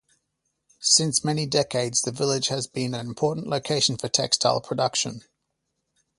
Since 0.79 1.23
many 1.23 1.45
decades, 1.45 2.01
the 2.01 2.11
village 2.11 2.47
has 2.47 2.65
been 2.65 2.95
an 2.95 3.05
important 3.05 3.45
location 3.45 3.97
for 3.97 4.09
textile 4.09 4.59
production. 4.59 5.21